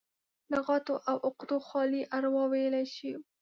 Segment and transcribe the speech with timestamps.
[0.51, 3.13] له غوټو او عقدو خالي اروا ويلی شو.